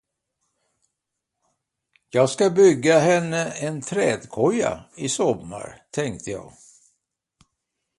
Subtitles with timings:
[2.09, 6.53] Jag ska bygga henne en trädkoja i sommar, tänkte jag.